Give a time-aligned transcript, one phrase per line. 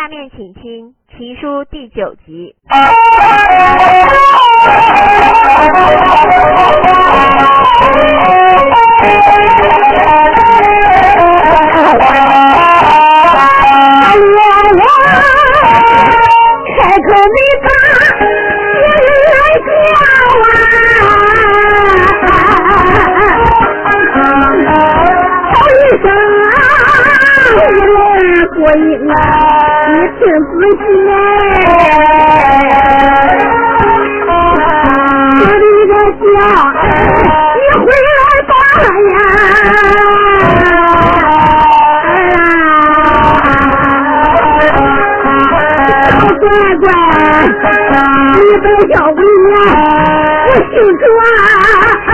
[0.00, 2.56] 下面请听《奇书》第九集。
[16.78, 17.68] 开口没把
[28.72, 30.82] 人来你听仔细
[35.32, 36.24] 我的个家，
[37.56, 38.52] 你回来吧
[39.10, 39.18] 呀！
[46.40, 46.44] 乖
[46.80, 46.86] 乖，
[48.36, 49.18] 你别叫我
[49.50, 49.54] 呀，
[50.46, 51.02] 我心抓
[52.06, 52.10] 我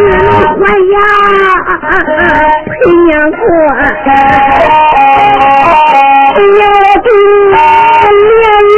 [0.00, 0.62] 我
[0.94, 0.98] 呀，
[2.68, 3.40] 陪娘过，
[6.58, 6.62] 要
[7.02, 7.06] 给
[8.12, 8.72] 连一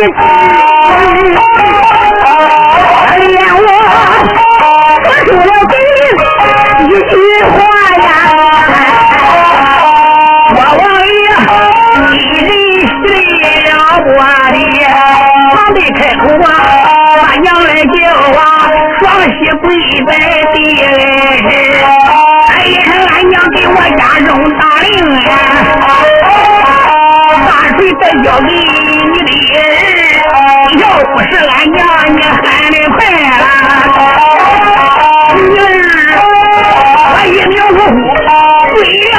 [19.49, 20.21] 双膝跪在
[20.53, 20.89] 地嘞。
[22.49, 22.77] 哎呀，
[23.11, 24.29] 俺娘给我家中
[24.59, 25.33] 打令啊，
[27.47, 29.59] 大水再交给你的儿，
[30.79, 30.83] 要
[31.15, 31.79] 不是俺娘
[32.15, 32.39] 你喊
[32.71, 32.99] 的快
[33.31, 33.43] 了，
[35.37, 35.89] 女儿
[37.13, 37.91] 我一命呜呼
[38.75, 38.79] 归
[39.13, 39.17] 了。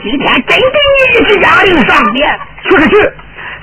[0.00, 3.12] 今天真给你一纸押令上殿，去是去，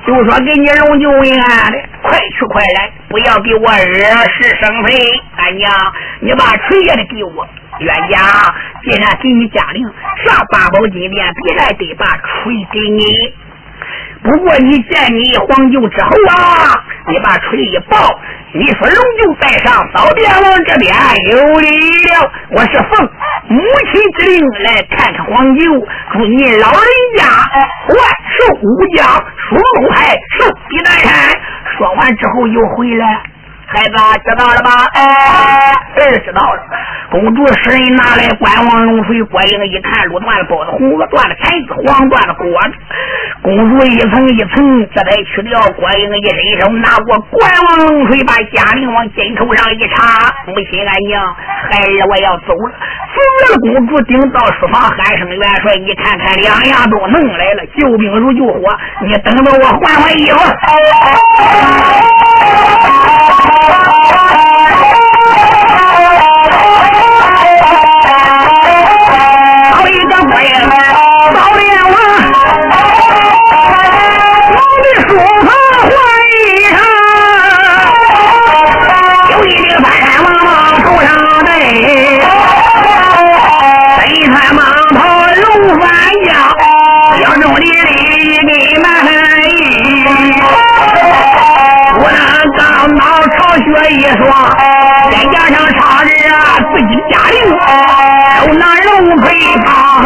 [0.05, 5.21] 就说给你龙救为安的，快去快来，不要给我惹是生非。
[5.37, 5.71] 俺娘，
[6.21, 7.47] 你把锤也得给我。
[7.79, 8.19] 冤家，
[8.83, 9.83] 既然给你家令
[10.25, 13.33] 上八宝金殿，必然得把锤给你。
[14.23, 18.19] 不过你见你黄舅之后啊，你把锤一抱，
[18.57, 20.95] 你说龙就带上，扫殿王这边
[21.29, 21.67] 有礼
[22.07, 22.31] 了。
[22.51, 23.05] 我是奉
[23.49, 23.59] 母
[23.91, 25.61] 亲之令来看看黄牛，
[26.13, 27.25] 祝你老人家
[27.89, 27.97] 万
[28.31, 31.37] 寿无疆，双龙海寿比南山。
[31.77, 33.23] 说完之后又回来。
[33.75, 33.91] 孩子
[34.23, 34.71] 知道了吧？
[34.93, 36.63] 哎，儿知道了。
[37.11, 42.73] 公主使人拿来观望龙水，郭英一看，路断了包子，红鹅断了钗子，黄断了果子。
[43.43, 45.59] 公主一层一层，这才去掉。
[45.75, 50.33] 郭英一伸手拿过观望龙水，把贾玲往肩头上一插。
[50.47, 52.71] 母亲，俺娘，孩儿我要走了。
[53.11, 58.59] 走了，公主顶到书房喊声元帅，你看看两样都弄来了，救兵如救火。
[59.01, 60.39] 你等着我换换衣服。
[98.55, 99.35] 手拿龙盔
[99.65, 100.01] 长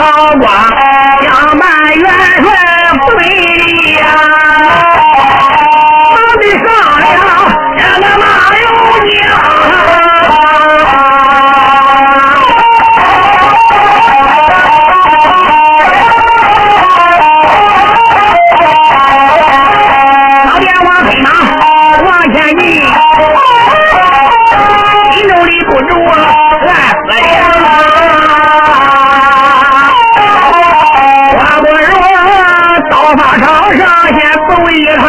[34.50, 34.68] 不为
[34.98, 35.06] 他，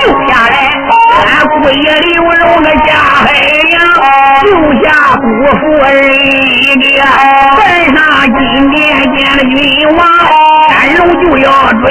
[0.00, 0.56] 留下来
[1.26, 3.20] 俺姑爷刘荣的家海
[3.72, 3.76] 呀，
[4.42, 4.48] 留
[4.82, 4.84] 下
[5.16, 5.22] 姑
[5.58, 7.04] 父儿一个，
[7.94, 8.40] 上金
[8.70, 8.80] 殿
[9.14, 9.54] 见了君
[9.98, 10.00] 王，
[10.70, 11.84] 俺龙就要追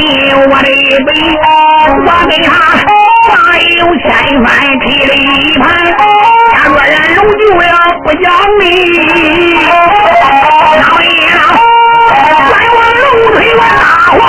[0.50, 0.68] 我的
[1.06, 1.10] 北，
[2.06, 2.50] 我给他
[3.36, 4.10] 还有千
[4.44, 4.46] 番
[4.80, 5.64] 霹雳一盘，
[6.54, 7.70] 假若然龙就要
[8.04, 8.26] 不讲
[8.60, 8.64] 理，
[10.82, 11.08] 老爷，
[12.10, 13.84] 来我龙推我大
[14.18, 14.22] 王。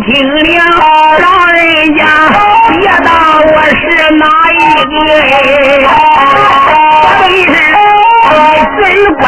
[0.00, 0.08] 听
[0.56, 0.64] 了，
[1.20, 1.60] 老人
[1.96, 2.00] 家
[2.68, 2.74] 别
[3.04, 3.10] 当
[3.40, 3.80] 我是
[4.16, 4.24] 哪
[4.58, 4.90] 一个？
[5.84, 6.76] 我
[7.18, 7.34] 是一
[8.80, 8.82] 尊
[9.16, 9.22] 观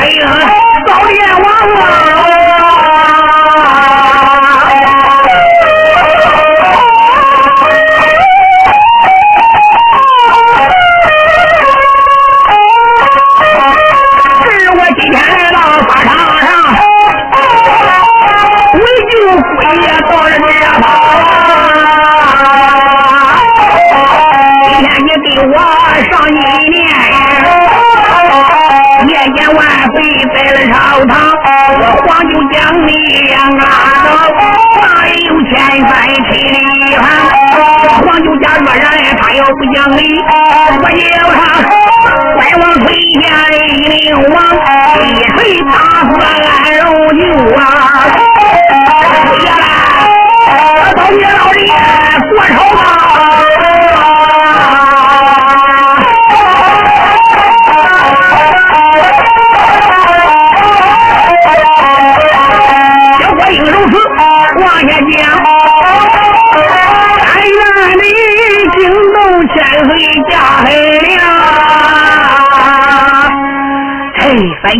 [39.75, 41.64] 他要不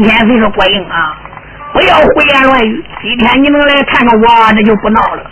[0.05, 1.17] 三千岁说郭英啊，
[1.73, 2.85] 不要胡言乱语。
[3.01, 5.25] 今天你能来看看我，这就不闹了。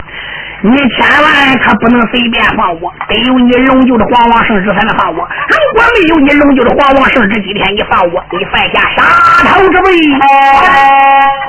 [0.63, 5.29] 你千万可不能随便放我，得有你龙舅的皇王圣旨才能放我。
[5.49, 9.03] 如果没有你龙舅的皇王圣旨，今天你放我，你犯下杀
[9.51, 9.93] 头之罪。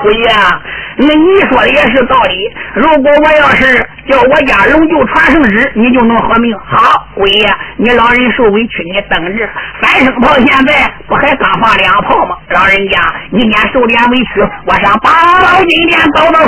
[0.02, 0.28] 姑爷。
[0.96, 2.36] 那你说的也是道理。
[2.74, 6.54] 如果我要是叫我家龙就传圣旨，你就能活命。
[6.58, 9.48] 好，鬼爷，你老人受委屈，你等着。
[9.80, 12.36] 三声炮现在不还刚放两炮吗？
[12.50, 16.38] 老人家，你先受点委屈，我上八宝金殿走走。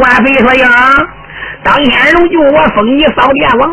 [0.00, 0.68] 万岁说呀，
[1.62, 3.70] 当天龙就我封你扫殿王，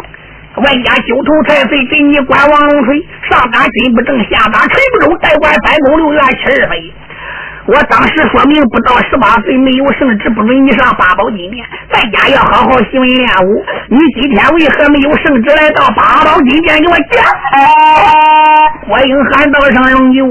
[0.58, 3.00] 外加九头太岁给你管王龙锤，
[3.30, 6.94] 上打金不正，下打锤不中，带管三宫六院七十二岁。
[7.70, 13.64] 我当时说明不到十八岁没有圣旨，不准你上八宝金殿，在家要好好行文练武。
[13.90, 17.24] 你今天为何没有圣旨来到八宝金殿给我讲？
[18.88, 20.26] 郭英喊道声龙九，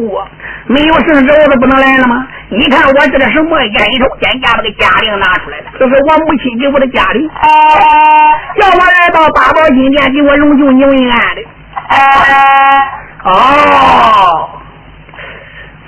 [0.66, 2.26] 没有圣旨我都不能来了吗？
[2.50, 7.28] 你看我这个什么眼手肩胛把个家令拿出来了，这是我母亲给我的家令，
[8.58, 11.42] 叫我来到八宝金殿给我龙九你问安的。
[13.22, 14.58] 哦。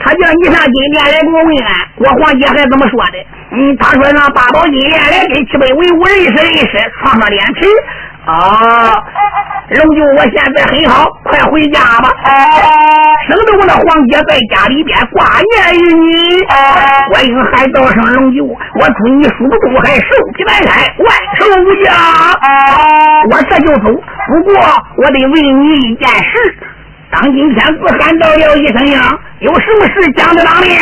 [0.03, 3.21] 他叫你上金殿来给我问安，我黄姐还怎么说的？
[3.53, 7.69] 嗯，他说让八宝金殿来给七百文武认识认识，创创脸皮。
[8.25, 8.93] 啊，
[9.71, 12.09] 龙舅，我现在很好，快回家吧。
[12.25, 12.33] 啊
[13.29, 16.45] 省得我那黄姐在家里边挂念于你。
[17.15, 20.05] 我应喊道声龙舅，我祝你书中还寿
[20.35, 21.95] 比南山，万寿无疆。
[21.95, 23.91] 啊我这就走，
[24.29, 24.55] 不过
[24.97, 26.59] 我得问你一件事。
[27.11, 30.81] 当今天子喊到了一声呀，有什么事讲在当面？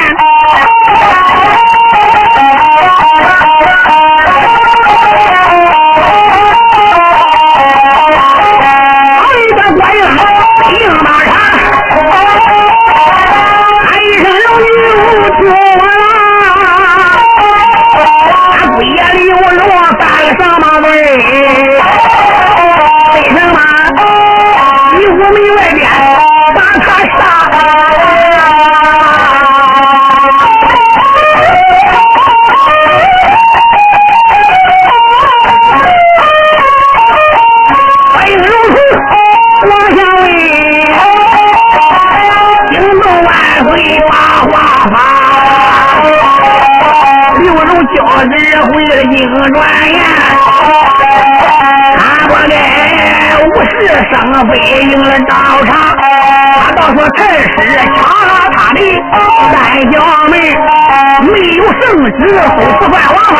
[62.28, 63.36] 圣旨，都不算王法。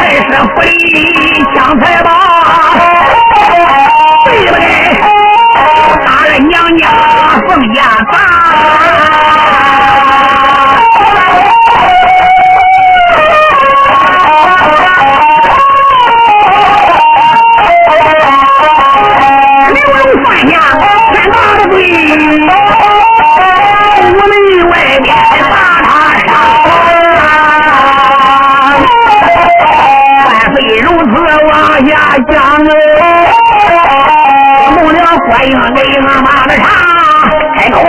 [0.00, 0.60] 这是非
[0.92, 1.31] 礼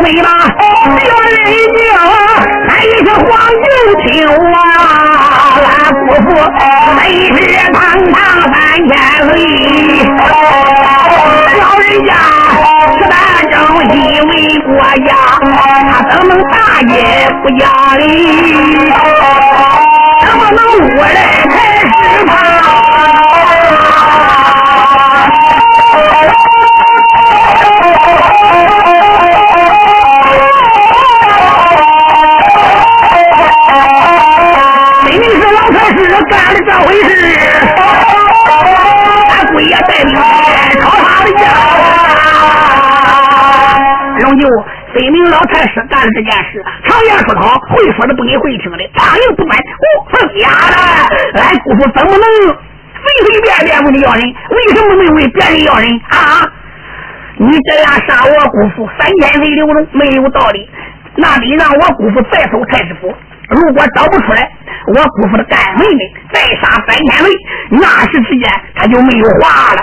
[0.03, 0.27] 为了
[1.31, 1.55] 人女
[1.93, 1.95] 咱，
[2.67, 3.23] 乃是黄
[3.63, 3.65] 金
[4.03, 4.67] 酒啊！
[5.63, 6.27] 俺姑父
[6.97, 7.39] 每日
[7.71, 7.75] 堂
[8.11, 8.13] 堂
[8.51, 8.53] 三
[8.89, 8.91] 千
[9.29, 9.31] 岁，
[11.57, 12.11] 老人家
[12.97, 13.15] 只担
[13.49, 13.55] 忠
[13.91, 13.95] 心
[14.27, 14.31] 为
[14.65, 14.69] 国
[15.07, 15.09] 家，
[15.89, 16.93] 他怎么能大也
[17.41, 17.63] 不压
[17.95, 18.03] 力？
[20.25, 21.15] 怎么能无人
[21.49, 21.87] 才是
[22.25, 22.82] 他？
[45.51, 50.75] 太师干了这件事，常言说得好，会说的不给会听的，苍蝇不买哦，是假的。
[51.41, 52.25] 俺姑父怎么能
[53.03, 54.21] 随随便便问你要人？
[54.23, 56.47] 为什么没问别人要人啊？
[57.35, 60.69] 你这样杀我姑父三千岁刘龙没有道理，
[61.15, 63.13] 那得让我姑父再搜太师府。
[63.49, 64.49] 如果找不出来，
[64.87, 67.31] 我姑父的干妹妹再杀三千岁，
[67.71, 69.79] 那时之间他就没有话了。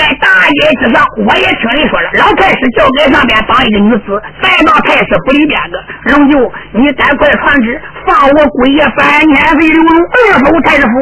[0.00, 5.76] 在大街之上，我也听人说了，老太师叫在上边绑一个女子，再到太师府里边个。
[6.16, 6.40] 龙九，
[6.72, 7.76] 你赶快传旨，
[8.08, 10.94] 放我龟爷三千岁刘龙二走太师府。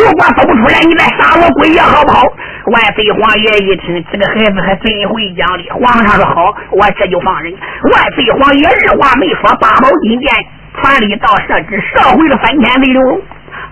[0.00, 2.24] 如果走不出来，你再杀我龟爷好不好？
[2.72, 5.68] 万岁皇爷一听，这个孩子还真会讲理。
[5.68, 7.52] 皇上说好，我这就放人。
[7.92, 10.32] 万岁皇爷二话没说，八宝金殿
[10.80, 13.20] 传令到设置，射回了三千岁刘龙。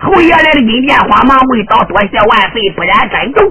[0.03, 3.45] 侯爷来了金殿，慌忙跪倒，多谢万岁，不然战斗。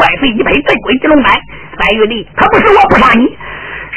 [0.00, 1.34] 万岁一拍，镇鬼金龙胆，
[1.76, 3.28] 白玉帝，可不是我不杀你，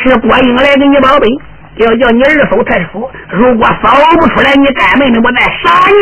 [0.03, 1.29] 是郭英来给你保本，
[1.77, 3.09] 要叫你二嫂太叔。
[3.31, 3.87] 如果搜
[4.19, 5.97] 不出来，你干妹妹，我再杀你。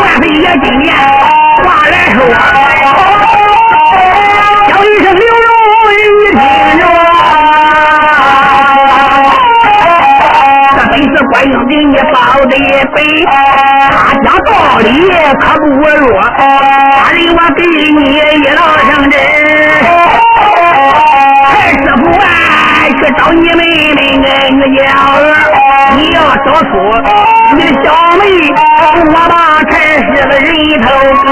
[0.00, 0.94] 万岁爷今年
[1.64, 2.57] 话来说，
[12.46, 12.56] 得
[12.94, 12.96] 背，
[13.90, 14.86] 他讲道理
[15.38, 16.20] 可不弱。
[16.38, 18.58] 大人，我给你一道
[18.90, 19.14] 圣旨，
[21.46, 22.24] 太师傅啊，
[22.88, 23.62] 去找你妹
[23.94, 24.80] 妹那个娇
[25.14, 25.22] 儿，
[25.96, 26.70] 你要找出
[27.54, 27.86] 你的小
[28.18, 28.22] 妹，
[29.06, 29.32] 我把
[29.64, 30.46] 太师的人
[30.82, 30.86] 头
[31.22, 31.26] 割。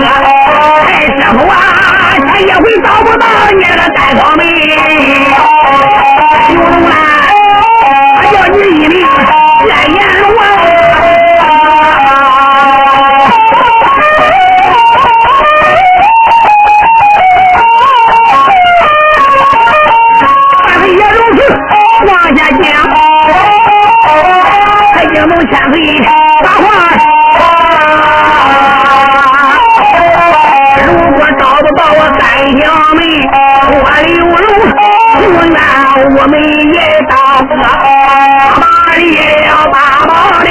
[0.86, 1.54] 太师傅啊，
[2.26, 4.40] 他也会找不到你的大小妹。
[36.26, 36.41] 那我们
[36.75, 37.54] 也大哥，
[38.60, 39.71] 把立了。
[39.73, 40.10] 八宝
[40.43, 40.50] 殿，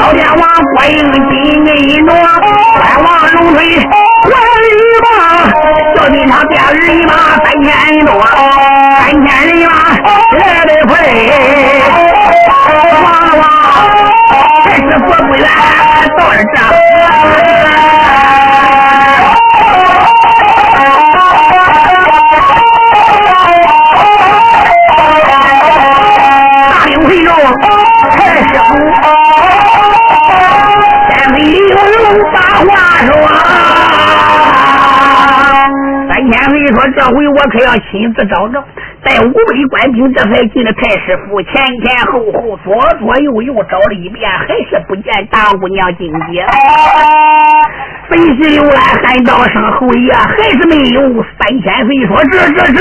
[0.00, 0.42] 老天王
[0.74, 1.30] 国应金
[1.64, 2.10] 银镯，
[2.74, 3.84] 快王龙腿还
[4.66, 4.68] 一
[5.04, 5.06] 马，
[5.94, 7.12] 小金场第二一马
[7.44, 7.70] 三千
[8.04, 8.10] 多，
[8.98, 9.72] 三千人马
[10.38, 10.92] 来得快，
[38.16, 38.64] 这找找着，
[39.04, 41.52] 带五百官兵，这才进了太师府，前
[41.84, 46.46] 前后后、左左右右找了一遍，还是不见大姑娘金姐。
[48.08, 51.22] 分析刘安喊道声侯爷，还是没有。
[51.38, 52.80] 三千岁说：这这这。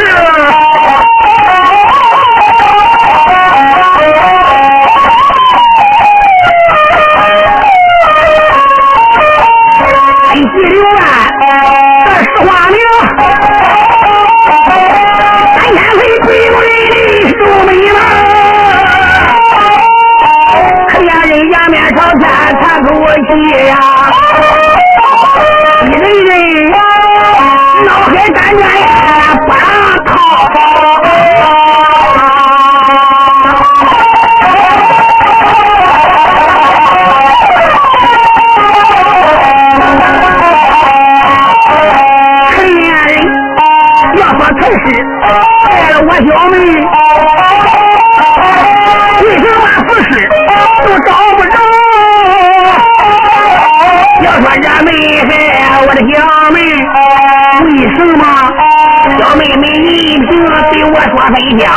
[61.63, 61.70] 老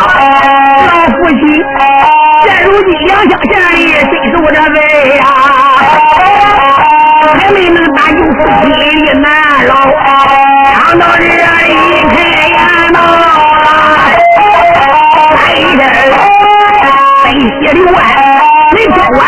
[1.06, 1.40] 夫妻
[2.44, 4.76] 现如今两相嫌里，深受着罪
[5.16, 5.22] 呀，
[7.38, 8.66] 还没能搭救夫妻
[9.06, 9.70] 的难牢。
[10.72, 11.28] 想到这里，
[12.10, 12.16] 开
[12.48, 12.58] 眼
[12.92, 12.98] 道，
[15.36, 15.80] 来一阵
[17.24, 17.96] 悲喜流万，
[18.72, 19.20] 人交万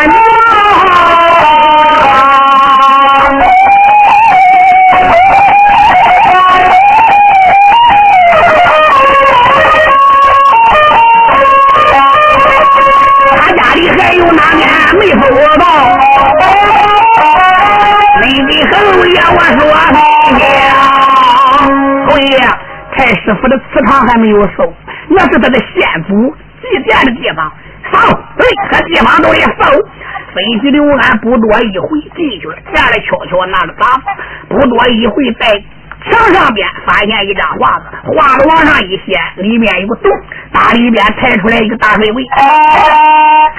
[23.31, 24.75] 师府的祠堂还没有收，
[25.09, 27.53] 那是他的先祖祭奠的地方。
[27.93, 27.99] 扫，
[28.37, 29.71] 对，这地方都得扫。
[30.35, 33.87] 分析刘安不多一回进去了，下来悄悄拿着杂，
[34.49, 35.47] 不多一回在
[36.03, 40.11] 墙上边发现一张画子，画子往上一掀，里面有个洞，
[40.53, 42.25] 打里边抬出来一个大水位。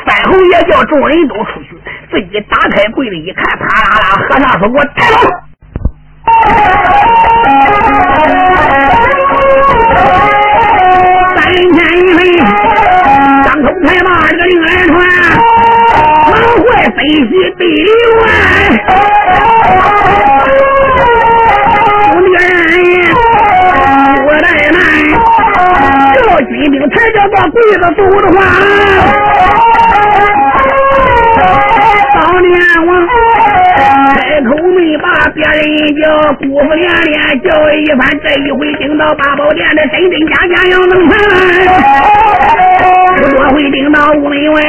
[0.06, 1.80] 三侯爷叫众人都出去，
[2.12, 5.30] 自己打开柜子一看，啪啦啦，和尚说：“给我抬走。”
[16.82, 18.28] 忙坏飞西对流安。
[22.12, 22.74] 有那个人，
[24.26, 24.78] 我怠慢，
[26.15, 26.17] 叫
[26.48, 28.36] 军兵抬着把柜子走的话，
[32.15, 32.52] 当年
[32.88, 32.89] 我
[34.15, 35.62] 开口没把别人
[36.02, 36.04] 叫，
[36.39, 41.13] 姑父连连叫一番，这一回顶到八宝殿的真真假假要能判，
[43.17, 44.62] 不多会顶到屋门外，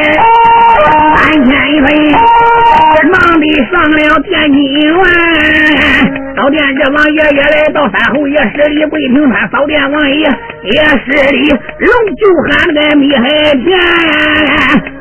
[1.17, 1.87] 三千一回，
[3.11, 6.22] 忙的上了天津院。
[6.35, 10.15] 扫殿这王爷也来到三侯爷施礼跪平他扫殿王爷
[10.63, 13.69] 也施礼，龙就喊那个米海天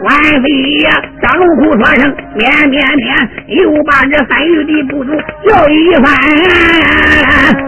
[0.01, 0.09] 万
[0.41, 0.45] 岁
[0.83, 0.87] 呀，
[1.21, 2.01] 张龙虎说声
[2.35, 3.15] 面面面，
[3.47, 5.13] 又把这三玉的部族
[5.47, 6.05] 叫一番。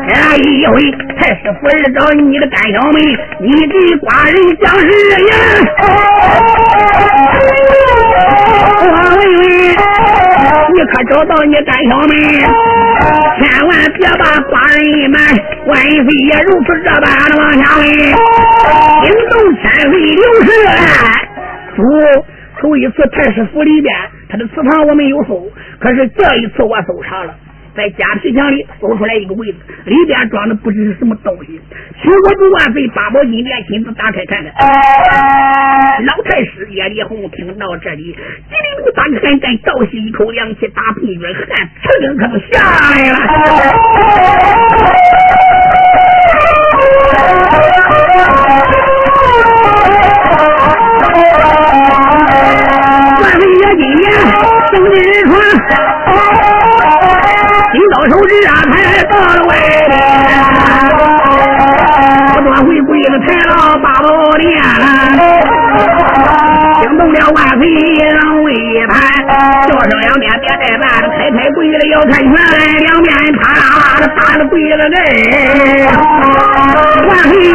[0.07, 0.71] 这一回
[1.17, 2.99] 太师府儿找你的干小妹，
[3.39, 4.87] 你的寡人将士
[5.29, 5.33] 呀，
[8.91, 10.12] 王文文，你
[10.85, 12.13] 可找到你干小妹？
[13.37, 15.17] 千万别把寡人瞒，
[15.67, 17.83] 万岁爷如此这般的往下问，
[19.03, 20.47] 惊动千岁刘氏。
[21.75, 21.77] 主，
[22.61, 23.95] 头一次太师府里边，
[24.29, 27.33] 他的祠堂我没有搜，可是这一次我搜查了。
[27.75, 31.59] 在家皮箱里搜出来一个柜子，里边装的不知是什么东西。
[32.01, 34.53] 请我主万岁八宝金殿亲自打开看看。
[36.05, 38.15] 老太师叶丽红听到这里，
[38.49, 43.17] 叽里咕打开再倒吸一口凉气，打屁股汗噌可都下来了。
[53.19, 54.05] 万岁爷今年
[54.71, 54.93] 生日
[55.25, 56.02] 传。
[57.73, 59.51] 金刀手指啊，抬到了外
[59.89, 59.91] 边，
[62.35, 64.07] 不多回跪了抬到八宝
[64.37, 64.45] 殿，
[66.81, 67.63] 惊动了万岁
[68.13, 68.53] 让位
[68.87, 68.93] 盘，
[69.67, 72.31] 叫声两边别怠慢，太太跪了要看拳，
[72.77, 73.09] 两边
[73.41, 73.43] 他
[74.05, 74.93] 打了跪了人，
[77.09, 77.53] 万岁呀，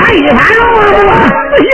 [0.00, 0.64] 他一看龙
[1.50, 1.64] 不行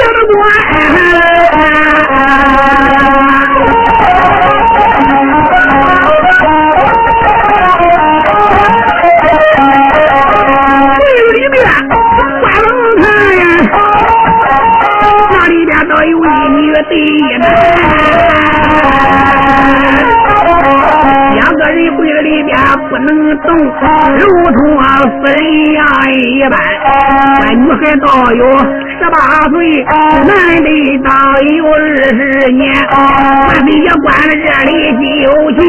[27.85, 29.16] 那女孩倒有十八
[29.51, 29.85] 岁，
[30.25, 30.68] 男的
[31.05, 31.11] 倒
[31.42, 35.61] 有二十年，万岁爷关了这里西游记，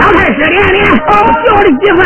[0.00, 2.00] 老太师连连叫了几番。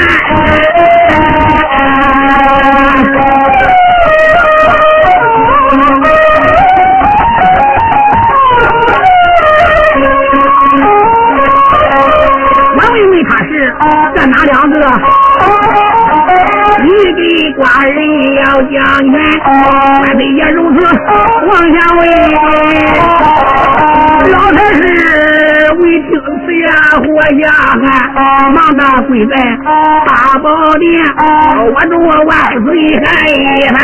[14.14, 14.74] 这哪两个？
[16.82, 17.20] 你给
[17.56, 17.96] 寡人
[18.36, 18.74] 要将
[19.10, 19.12] 权，
[20.02, 20.76] 万岁爷如此
[21.46, 22.00] 往下问。
[24.32, 24.78] 老太师
[25.78, 26.08] 为听
[26.44, 26.62] 此言，
[27.00, 27.06] 活
[27.40, 27.44] 下
[27.80, 27.84] 汗，
[28.52, 29.32] 忙的跪在
[30.06, 30.08] 大
[30.42, 30.44] 宝
[30.78, 30.84] 殿，
[31.72, 31.92] 我祝
[32.26, 32.30] 万
[32.64, 32.66] 岁
[33.02, 33.34] 喊一
[33.68, 33.76] 番，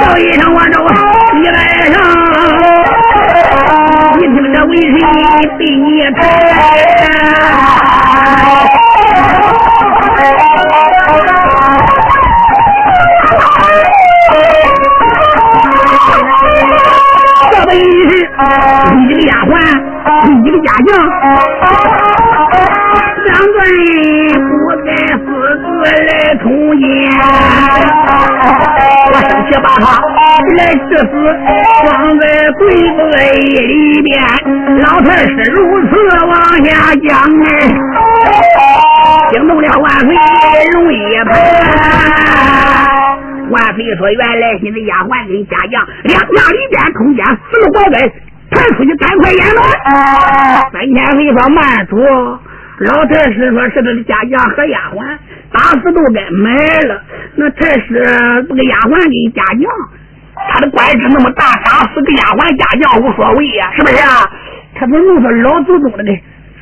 [0.00, 0.74] 叫一声我祝
[1.38, 1.58] 你来
[1.90, 1.94] 上，
[4.18, 4.82] 你听这为谁
[5.58, 6.20] 对你抬？
[29.12, 29.84] 我生气把他
[30.56, 31.12] 来致死，
[31.86, 32.22] 放在
[32.58, 32.98] 柜子
[33.66, 34.12] 里边。
[34.80, 35.56] 老太师如
[35.88, 35.90] 此
[36.26, 36.32] 往
[36.64, 36.68] 下
[37.06, 37.08] 讲。
[39.30, 40.08] 惊动了万岁，
[40.74, 41.30] 容易判。
[43.50, 47.96] 万岁说：“原来你的丫鬟跟家将两家里边通奸，死了活该，
[48.50, 49.60] 抬出去赶快掩埋。”
[50.72, 51.96] 三千岁说：“慢主。”
[52.80, 55.16] 老太师说：“是他的家将和丫鬟，
[55.54, 56.50] 打死都该埋
[56.90, 57.00] 了。
[57.36, 58.02] 那太师
[58.48, 59.64] 这个丫鬟给家将，
[60.50, 64.26] 他的官职那么大，打死个丫鬟家将无所谓呀，是不是啊？
[64.74, 66.10] 他怎么弄到老祖宗了呢？”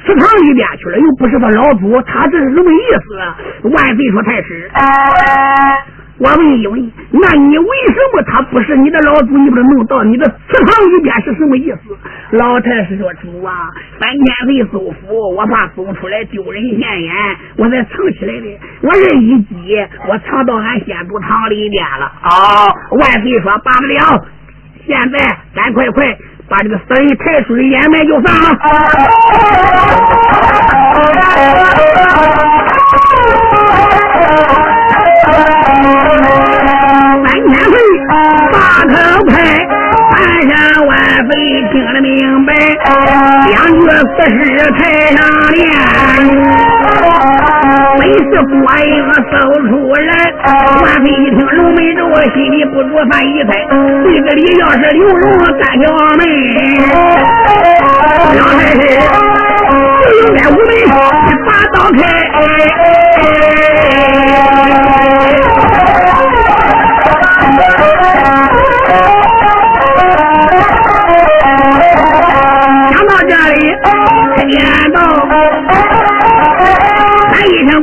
[0.05, 3.39] 祠堂里边去了，又不是他老祖，他这是什么意思啊？
[3.63, 4.69] 万岁说太师，
[6.23, 11.79] 我问一问，那你为什么他不是你的老祖，你把他弄到你的祠堂里边是什么意思？
[12.31, 17.13] 老太师说主啊，三千岁搜府，我怕搜出来丢人现眼，
[17.57, 18.57] 我才藏起来的。
[18.83, 19.77] 我这一急，
[20.09, 22.13] 我藏到俺先祖堂里边了。
[22.23, 24.25] 哦，万岁说罢不了，
[24.87, 25.19] 现在
[25.57, 26.17] 赶快快。
[26.49, 28.59] 把这个死人抬出去掩埋就算了。
[38.83, 39.35] 把头拍，
[40.11, 40.19] 半
[40.49, 41.31] 山万岁
[41.71, 42.53] 听得明白，
[43.47, 44.43] 两句死尸
[44.73, 44.81] 抬
[45.15, 45.19] 上
[45.53, 45.57] 脸。
[48.01, 48.91] 没事，寡人
[49.31, 49.33] 搜
[49.69, 50.11] 出来。
[50.83, 52.01] 万岁一听龙眉州，
[52.35, 53.51] 心里不住犯一猜。
[54.03, 55.23] 柜子里要是刘荣
[55.61, 55.85] 干小
[56.17, 56.21] 妹，
[58.37, 58.77] 老太师
[60.01, 60.59] 就应该五门。
[61.47, 62.01] 把刀开。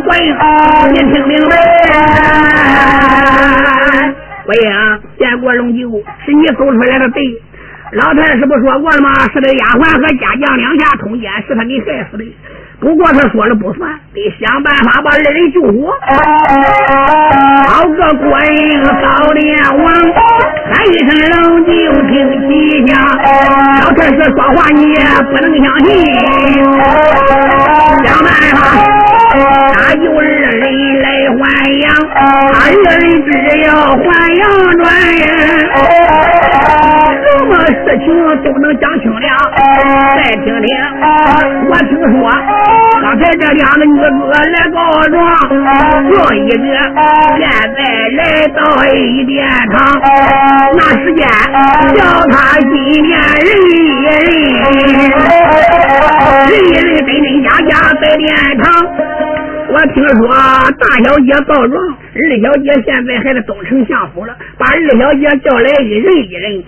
[0.09, 0.49] 喊一声国
[0.89, 1.55] 英，你听明白？
[4.43, 4.65] 国英，
[5.19, 5.87] 见过龙九，
[6.25, 7.21] 是你走出来的贼。
[7.91, 9.13] 老太师不说过了吗？
[9.33, 12.23] 是那丫鬟和家将两下通奸，是他给害死的。”
[12.79, 15.91] 不过他说了不算，得想办法把二人救活。
[17.67, 19.85] 好个国营少连王，
[20.71, 21.73] 喊一声冷静
[22.07, 22.13] 听
[22.47, 22.51] 吉
[22.87, 22.89] 祥。
[23.83, 24.97] 老太师说话你也
[25.29, 25.89] 不能相信，
[28.05, 28.88] 想办法
[29.39, 30.63] 哪有二人
[31.01, 31.41] 来还
[31.81, 31.85] 阳？
[32.53, 33.27] 他二人只
[33.61, 34.03] 要还
[34.35, 34.41] 阳
[34.77, 34.83] 转。
[37.21, 38.05] 什么事情
[38.43, 39.27] 都能讲清了。
[40.15, 40.67] 再听听，
[41.69, 42.19] 我听说
[43.01, 43.99] 刚才这两个女子
[44.51, 44.77] 来告
[45.09, 45.17] 状，
[46.05, 46.51] 又一个
[47.37, 47.39] 现
[47.75, 47.77] 在
[48.17, 48.19] 来
[48.53, 49.37] 到一殿
[49.71, 49.77] 堂，
[50.75, 51.19] 那时间
[51.95, 51.97] 叫
[52.27, 52.69] 他今
[53.03, 53.09] 天
[53.45, 53.71] 人一
[54.03, 54.07] 人，
[56.49, 57.71] 人一人真真假假
[58.01, 58.27] 在殿
[58.61, 58.65] 堂。
[59.71, 61.79] 我听说大小姐告状，
[62.15, 66.63] 二小姐现在还在东城相府了，把二小姐叫来一人一人。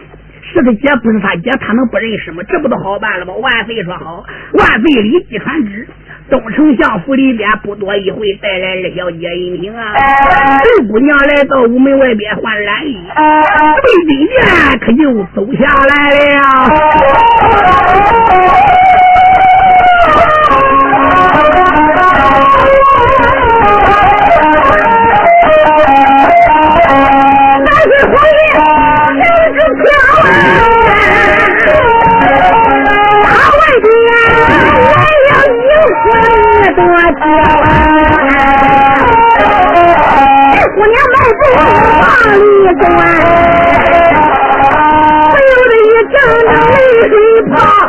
[0.54, 2.44] 是他姐，不是他姐，他能不认识吗？
[2.48, 3.34] 这不都好办了吗？
[3.36, 5.88] 万岁说好，万岁立即传旨，
[6.30, 9.94] 东丞相府里边不多一会，带来二小姐一名啊。
[9.96, 14.38] 二姑娘来到屋门外边换蓝衣，魏金殿
[14.82, 16.42] 可就走下来了。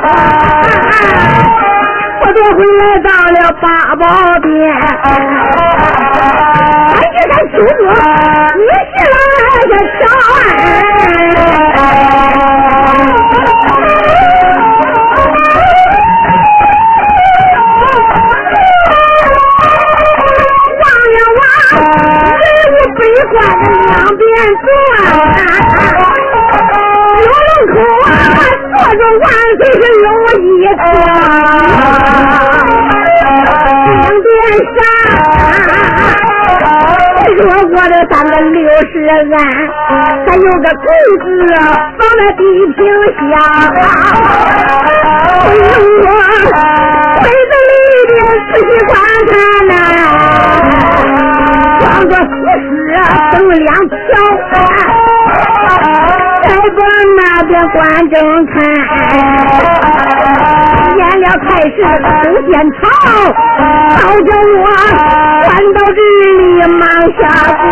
[0.05, 0.09] 我
[2.35, 4.03] 这回来到了八宝
[4.41, 4.51] 殿，
[6.93, 7.81] 俺这个叔叔，
[8.59, 9.15] 你是来
[9.71, 10.01] 个乔
[20.79, 21.41] 望呀望，
[22.41, 23.33] 人物悲欢
[23.87, 23.87] 两
[24.17, 24.21] 边
[24.59, 24.67] 转，
[27.23, 28.11] 有龙口啊，
[28.83, 29.25] 坐着万
[29.59, 30.07] 岁是有
[30.41, 30.81] 一次。
[34.23, 34.27] 殿
[34.75, 34.77] 上
[37.39, 38.59] 说过了三个六
[38.93, 39.35] 十案，
[40.27, 40.85] 还有个柜
[41.23, 41.25] 子
[41.97, 42.41] 放在地
[42.75, 42.79] 平
[43.15, 43.21] 下。
[45.45, 46.05] 哎呦，
[47.21, 47.73] 柜子里
[48.09, 48.11] 边
[48.49, 48.91] 仔细观
[49.31, 49.33] 看
[49.69, 49.73] 呐，
[51.81, 52.21] 装着死
[52.59, 52.71] 尸
[53.33, 53.93] 等两条，
[56.53, 56.81] 再把
[57.17, 58.53] 那边观正看。
[60.95, 62.13] 见了太师出
[62.53, 62.81] 见朝，
[63.97, 64.67] 朝叫我
[65.45, 65.99] 换到这
[66.37, 66.41] 里
[66.79, 66.83] 忙
[67.19, 67.21] 下
[67.57, 67.65] 去，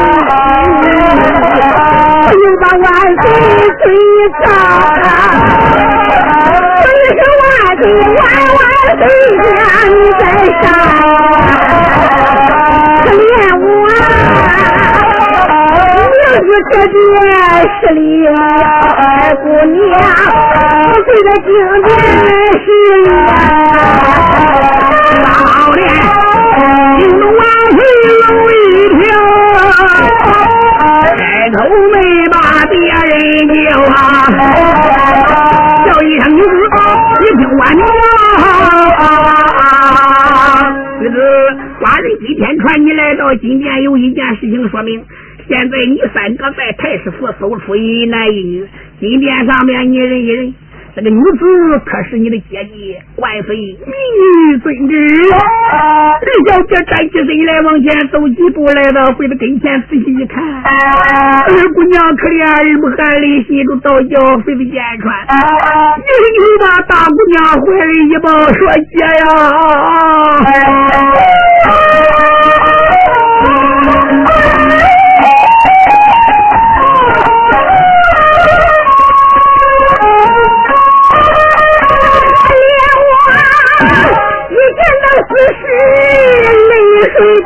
[2.32, 2.84] 又把万
[3.20, 3.22] 岁
[3.84, 3.86] 追
[4.40, 4.48] 上，
[6.80, 7.44] 真是万
[7.76, 8.18] 岁万
[8.56, 8.58] 万
[8.96, 9.02] 岁
[9.36, 9.60] 呀！
[9.90, 10.22] 你在
[10.62, 10.64] 上，
[13.04, 13.20] 可怜
[13.60, 13.89] 我。
[16.30, 16.94] 就是这件
[17.80, 18.30] 十里二
[19.42, 19.82] 姑娘，
[21.02, 21.50] 跪在金
[21.82, 21.90] 殿
[22.62, 22.66] 是
[25.24, 25.26] 老
[25.74, 25.78] 脸，
[27.00, 27.78] 惊动王妃
[28.20, 28.54] 龙一
[28.94, 29.02] 条，
[31.18, 31.58] 开头
[31.90, 31.94] 没
[32.30, 32.36] 把
[32.68, 33.10] 别人
[33.66, 33.98] 叫啊，
[35.84, 36.46] 叫一声女子，
[37.22, 37.60] 你听我
[39.00, 39.02] 啊，
[41.00, 41.16] 女子，
[41.80, 45.04] 寡人今天传你来到金殿，有一件事情说明。
[45.50, 48.64] 现在你三个在太师府搜出一男一女，
[49.00, 50.54] 金殿上面一人一人，
[50.94, 54.94] 这个女子可是你的姐姐，万岁，明女尊旨。
[55.72, 55.74] 二
[56.46, 65.26] 小姐站起身来，往前走几步，来到妃子跟前，仔细一看，二姑娘可怜，二不含泪，心中倒叫妃子见穿。
[65.98, 66.08] 一
[66.38, 69.26] 又把大姑娘怀里一抱，说姐呀。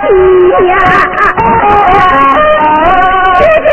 [0.04, 0.12] 泪水
[0.60, 0.72] 滴呀，
[3.38, 3.68] 姐姐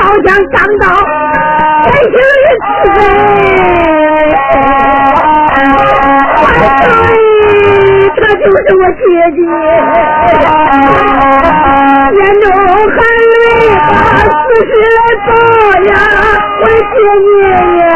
[0.00, 0.84] 好像刚到
[1.84, 2.80] 天星一次，
[8.20, 9.02] 万岁是我姐
[9.36, 9.38] 姐，
[12.14, 12.44] 眼中
[12.88, 12.94] 含
[13.28, 13.34] 泪
[13.76, 13.92] 把
[14.24, 14.32] 死
[14.66, 15.30] 尸来抱
[15.88, 15.90] 呀，
[16.60, 17.30] 我的姐姐
[17.78, 17.86] 呀，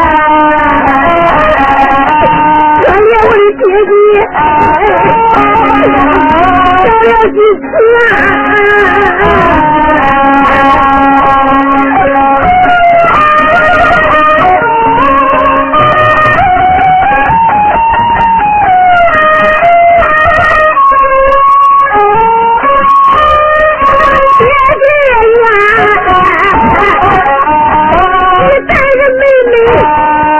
[7.02, 7.26] 叫了！
[7.32, 7.66] 几次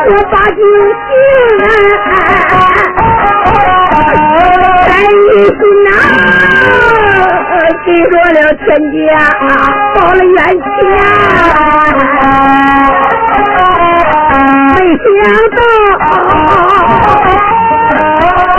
[0.08, 0.12] 啊。
[0.30, 0.60] 把酒
[1.06, 1.10] 敬，
[4.86, 5.88] 咱一心呐，
[7.84, 8.96] 进入了天家，
[9.94, 10.64] 报了冤情。
[14.74, 15.06] 没想
[15.56, 15.58] 到，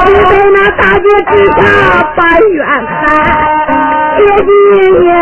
[0.06, 1.60] 就在那大街之下
[2.16, 3.00] 把冤喊，
[4.18, 4.50] 爹爹
[5.10, 5.16] 呀，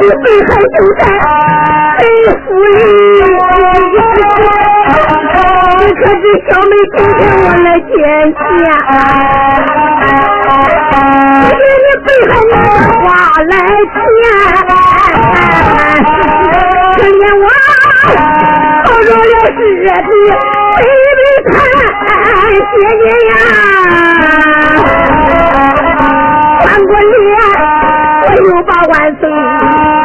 [0.00, 1.00] 你被害就在。
[1.98, 2.04] 妹
[2.42, 2.80] 夫人，
[5.78, 7.90] 你可知小妹今天我来见
[8.34, 8.40] 家？
[11.48, 12.54] 爹你背后拿
[12.98, 13.02] 话
[13.44, 13.52] 来
[13.92, 13.94] 骗，
[16.96, 17.44] 可怜我
[18.84, 19.88] 遭着了事的
[20.78, 20.80] 悲
[21.18, 21.54] 悲惨，
[22.70, 23.32] 姐姐呀，
[26.64, 27.30] 翻过脸，
[29.02, 29.22] 万岁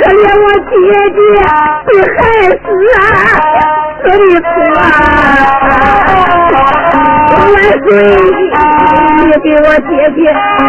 [0.01, 0.73] 可怜我姐
[1.13, 1.21] 姐
[1.87, 2.17] 被害
[2.57, 2.65] 死
[2.97, 3.05] 啊，
[4.01, 4.81] 死的苦啊！
[7.53, 7.55] 万
[7.85, 7.91] 岁，
[9.27, 10.19] 你给我姐姐
[10.57, 10.61] 报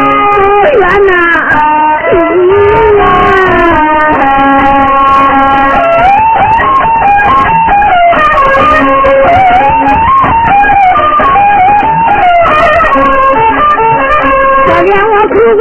[0.81, 1.11] 冤呐！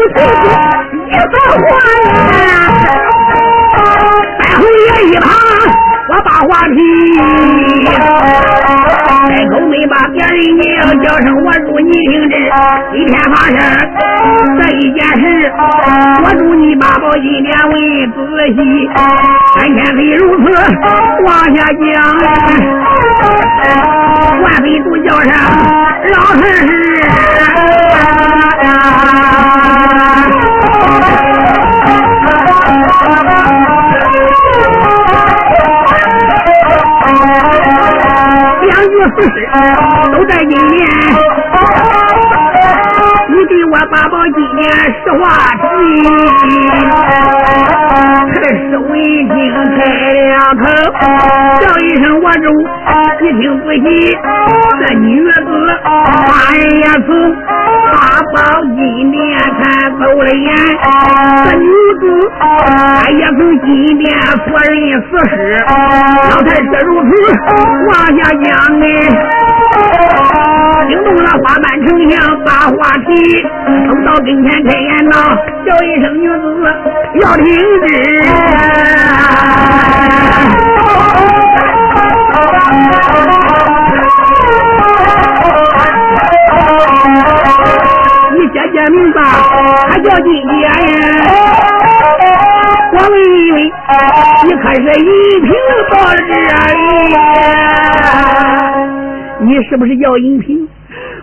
[0.02, 0.08] 你
[1.12, 1.24] 说
[1.62, 1.64] 话
[2.42, 2.54] 呀，
[4.38, 5.24] 待会爷一旁，
[6.08, 6.76] 我把话题。
[9.28, 10.60] 开口没把别人名
[11.02, 12.34] 叫声，我祝你听旨。
[12.94, 13.56] 一天发生
[14.58, 15.22] 这一件事，
[16.24, 17.74] 我祝你八宝今天为
[18.08, 18.16] 仔
[18.56, 18.58] 细。
[19.54, 20.44] 三千岁如此
[21.24, 21.80] 往下讲，
[24.42, 25.30] 万岁都叫上
[26.12, 26.68] 老太师。
[38.82, 39.26] 不是
[40.12, 40.80] 都在今年，
[43.28, 44.62] 你给我八宝今年？
[45.04, 45.22] 实话
[45.56, 45.62] 提，
[48.32, 48.34] 开
[48.70, 49.32] 手已经
[49.76, 49.78] 开
[50.12, 50.62] 了口，
[51.60, 52.46] 叫一声我中，
[53.20, 53.84] 你听仔细，
[54.80, 55.30] 这女子
[55.84, 55.86] 花
[56.56, 57.08] 人也从
[57.92, 57.94] 八
[58.32, 58.36] 宝
[58.74, 58.76] 金
[59.10, 59.21] 殿才
[60.02, 60.46] 走了眼，
[61.44, 61.66] 这女
[62.00, 62.02] 子
[62.38, 63.66] 她也从金
[63.98, 64.04] 殿
[64.44, 64.70] 夫人
[65.02, 65.34] 死尸，
[66.30, 67.10] 老太师如此
[67.88, 68.46] 往下讲
[68.80, 68.84] 呢。
[70.88, 72.12] 惊动了花瓣丞相，
[72.44, 72.74] 把话
[73.06, 73.08] 题
[73.88, 75.14] 走到跟前开言道
[75.64, 76.34] ：“叫一声女子
[77.20, 77.44] 要听
[77.86, 77.88] 旨。
[88.90, 89.18] 名字
[89.88, 90.70] 他叫金姐呀，
[92.92, 93.56] 我问一问，
[94.46, 95.06] 你可是一
[95.40, 95.48] 平
[95.90, 96.30] 到这
[96.74, 96.80] 里？”
[99.44, 100.68] 你是不是叫银平？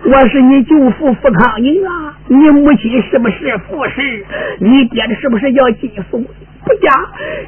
[0.04, 2.14] 我是你舅父富康英啊！
[2.28, 4.24] 你母亲是不是富氏？
[4.58, 6.24] 你爹的是不是叫金松？
[6.64, 6.90] 不假，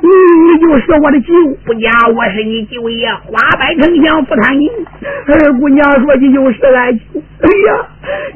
[0.02, 1.32] 你就是我的舅。
[1.64, 4.70] 不假，我是你舅爷花白丞相傅康宁。
[5.26, 7.04] 二姑娘说你就是俺舅。
[7.42, 7.86] 哎呀，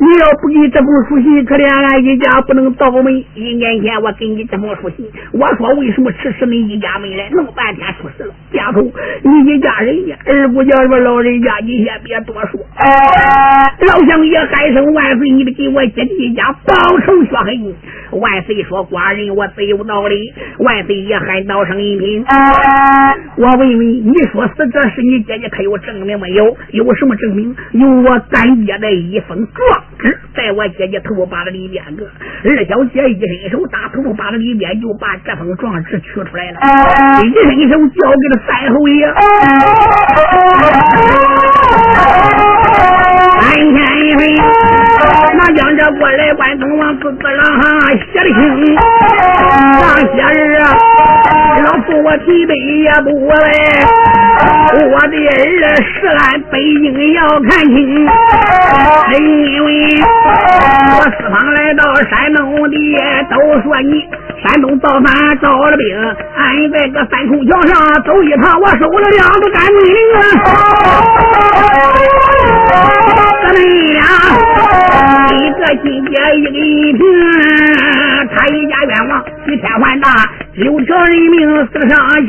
[0.00, 3.24] 你要不给这封书信，可怜俺一家不能倒霉。
[3.34, 7.30] 一年前我给你这封书信，我说为什么迟迟你一家没来？
[7.30, 8.34] 弄半天出事了。
[8.52, 10.16] 丫头，你一家人呀！
[10.26, 12.60] 二姑娘说老人家，你先别多说。
[12.76, 12.86] 哎
[13.86, 17.74] 老乡爷喊声万岁，你得给我姐弟一家报仇雪恨。
[18.20, 20.34] 万岁说寡人我自有道理。
[20.66, 22.24] 万岁爷喊道声一品。
[23.38, 26.56] 我问问你说死者是你姐姐，可有证明没有？
[26.72, 27.54] 有什么证明？
[27.72, 28.90] 有我干爹的。
[28.96, 32.04] 一封状纸在我姐姐头发的里边个，
[32.44, 36.58] 二小姐一伸手打头发的里边，就把这封状纸取出来了，
[37.22, 37.32] 一
[37.68, 39.06] 伸手交给了三侯爷。
[43.38, 43.85] 三千一回。
[44.34, 48.76] 那将这过来关东王自个郎哈写的清，
[49.80, 50.66] 上些人啊，
[51.64, 53.34] 老夫我提杯也不来，
[54.90, 55.30] 我的儿
[55.82, 57.76] 是俺北京要看清，
[59.12, 59.68] 因为
[60.98, 62.38] 我四方来到山东
[62.70, 62.74] 的
[63.30, 63.90] 都说你
[64.42, 65.06] 山东造反
[65.40, 65.86] 招了兵，
[66.36, 67.72] 俺在个三孔桥上
[68.04, 69.84] 走一趟，我收了两个干军
[70.16, 70.20] 啊。
[73.46, 74.02] 咱们俩
[75.30, 77.00] 一个金阶一个一平，
[78.34, 80.10] 他一家冤枉比天还大，
[80.54, 82.28] 六条人命死上刑。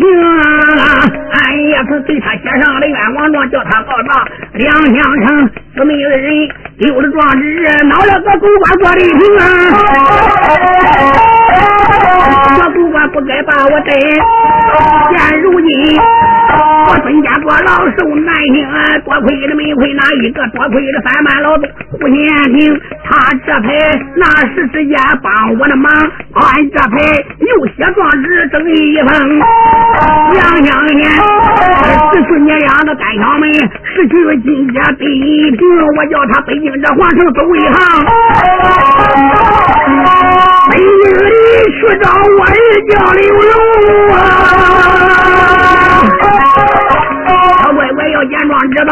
[1.32, 4.28] 俺也是对他写上了冤枉状，叫他告状。
[4.53, 4.95] 梁相
[5.26, 6.47] 城四没有人
[6.78, 9.43] 丢了状纸，闹了个狗官过的平啊！
[12.59, 13.91] 这狗官不该把我逮，
[15.18, 15.68] 现如今。
[17.48, 18.56] 我老受难刑，
[19.06, 20.45] 多亏了没亏哪一个？
[20.50, 22.14] 多亏了三班老总胡贤
[22.52, 23.68] 平，他这才
[24.18, 25.89] 那时之间帮我的忙，
[26.34, 26.98] 俺这才
[27.39, 29.08] 又写状纸争一封。
[30.34, 31.10] 两相年，
[32.12, 33.48] 十四年养的干小妹，
[33.95, 38.06] 失去了金家第一平，我叫他北京这皇城走一趟，
[40.70, 40.86] 北京
[41.26, 41.32] 里
[41.80, 42.52] 去找我儿
[42.89, 43.52] 叫刘荣
[44.12, 44.97] 啊。
[48.72, 48.91] 知道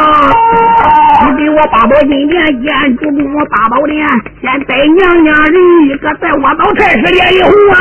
[1.26, 4.08] 你给我八宝金殿建主公八宝殿，
[4.42, 5.56] 先带娘娘人
[5.88, 7.76] 一个，在我老太师殿一红啊！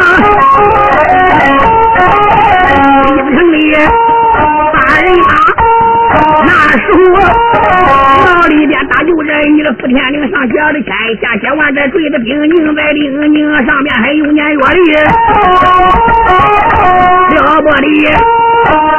[3.17, 5.25] 京城里三人马，
[6.47, 7.15] 那时候
[8.25, 14.93] 牢里边大舅人，你的福天岭上写的签，下写完再坠的兵宁在令宁上面还有年月历，
[17.35, 17.87] 了不得。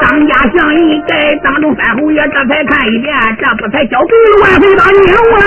[0.01, 5.39] 当家相人在当中三侯爷这才看一遍，这不才交给万岁大牛啊！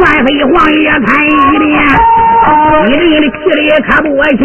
[0.00, 1.28] 万岁皇爷看一
[1.58, 1.68] 遍，
[2.86, 4.40] 一人的气力可不轻。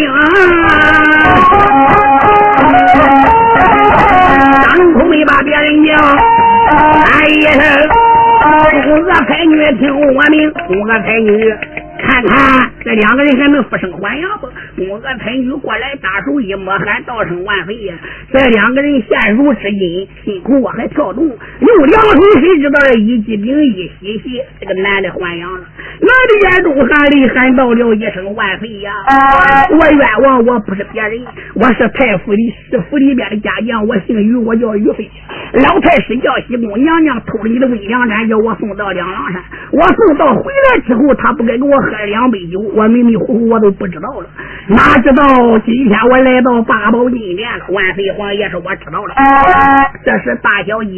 [8.94, 11.58] 五个才女听我命，五个才女。
[12.00, 14.48] 看看这两个人还能复生还阳不？
[14.84, 17.96] 五个才女过来，大手一摸，喊道声万岁呀！
[18.32, 21.26] 这两个人现如之音，心口我还跳动。
[21.26, 25.62] 用两手谁知道一激灵一吸血，这个男的还阳了。
[26.02, 28.92] 男的眼中含泪喊道了一声万岁呀！
[29.72, 31.22] 我冤枉，我不是别人，
[31.56, 35.10] 我是太府里师府里边的家将，我姓于，我叫于飞。
[35.54, 39.42] 老太师叫西宫娘娘偷了你的温凉毡，叫我送到两郎山。
[39.72, 41.84] 我送到回来之后，他不该给我。
[41.84, 44.28] 喝两杯酒，我迷迷糊糊我都不知道了。
[44.68, 45.24] 哪知道
[45.66, 49.14] 今天我来到八宝金殿了，万岁皇爷说我知道了。
[50.04, 50.92] 这是大小姐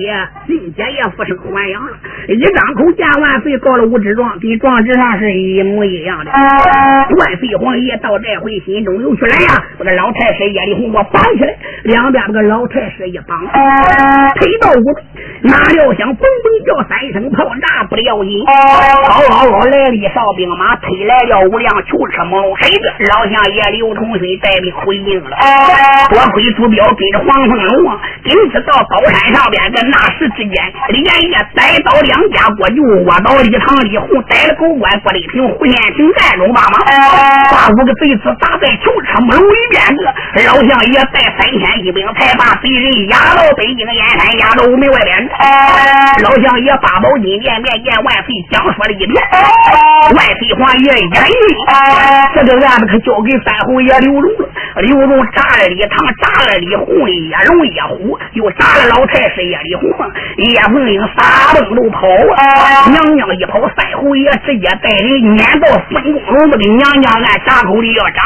[0.48, 1.92] 林姐也复生还阳了，
[2.28, 6.32] 一张口见万岁告了五指状，跟状纸上是一模一样的。
[6.32, 13.38] 万岁皇爷到这回心中有趣来呀，把个老太师叶丽红给我绑起来，两边把个老太师一绑，
[14.36, 15.02] 推到屋里，
[15.42, 18.54] 哪料想嘣嘣叫三声炮，那不要紧，嗷
[19.30, 20.76] 嗷嗷来了一哨兵马。
[20.76, 25.34] 推来了五辆囚车，猛龙谁的老相爷刘同勋带兵回应了。
[26.14, 30.54] 多亏朱标跟着黄凤龙啊，顶次到高山上边，在那时之间
[30.94, 36.78] 连夜逮到两家国舅，窝到李唐李红，逮了狗官郭立平、胡彦平暗中帮忙，
[37.50, 40.06] 把五个贼子打在囚车猛龙里边子。
[40.46, 45.18] 老相爷带三千骑兵，才把贼人押到北京燕山，押到午门外边。
[46.22, 49.18] 老相爷八宝金殿面见万岁，讲说了一遍，
[50.14, 50.76] 万岁皇。
[50.76, 51.24] 爷一人，
[52.36, 54.50] 这个案子可交给三侯爷刘荣了。
[54.76, 59.88] 刘荣炸了李唐，炸了李红，叶荣叶虎，又炸了老太师叶李红。
[60.36, 62.92] 叶凤英撒蹦都跑啊！
[62.92, 68.20] 娘娘一跑，三侯爷直接带人撵到孙公笼子，给娘娘按闸口里要炸。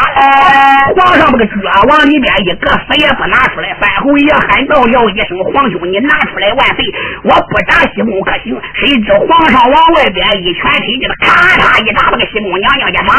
[0.98, 1.54] 皇上那个脚
[1.88, 3.78] 往里面一搁，死也不拿出来。
[3.80, 6.84] 三侯爷喊道了一声：“皇兄，你拿出来！”万岁，
[7.24, 8.58] 我不炸西宫可行。
[8.74, 11.30] 谁知皇上往外边一拳踢进来，咔
[11.62, 13.19] 嚓一打，把个西宫娘娘也麻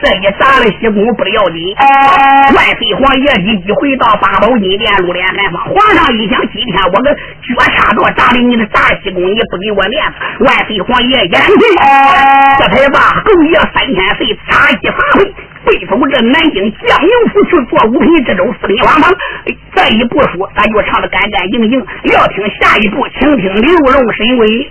[0.00, 1.74] 这一砸了西宫不要紧。
[2.54, 5.64] 万岁皇爷立即回到八宝金殿，露脸寒房。
[5.66, 10.44] 皇上一想，今天我个脚插刀砸的你的大西宫，你不给我面子。
[10.44, 11.62] 万岁皇爷眼睛，
[12.58, 15.24] 这才把侯爷三千岁插一发挥，
[15.64, 19.12] 背走这南京江宁府去做五品知州、四品王堂。
[19.74, 21.78] 这一部书，咱就唱的干干净净。
[22.12, 24.70] 要听下一步，请听刘荣审规。